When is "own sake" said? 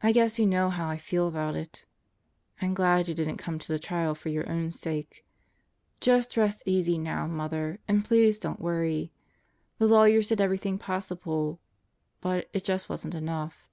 4.48-5.26